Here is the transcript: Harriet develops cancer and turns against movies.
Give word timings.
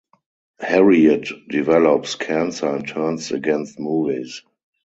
Harriet 0.59 1.29
develops 1.47 2.15
cancer 2.15 2.65
and 2.75 2.87
turns 2.87 3.31
against 3.31 3.79
movies. 3.79 4.41